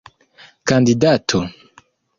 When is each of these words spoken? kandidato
kandidato 0.67 1.39